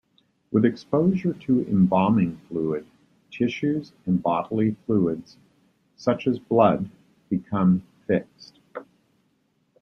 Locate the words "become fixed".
7.29-8.57